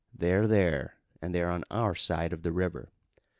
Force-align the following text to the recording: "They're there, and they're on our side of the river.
"They're 0.11 0.47
there, 0.47 0.95
and 1.21 1.31
they're 1.35 1.51
on 1.51 1.63
our 1.69 1.93
side 1.93 2.33
of 2.33 2.41
the 2.41 2.51
river. 2.51 2.89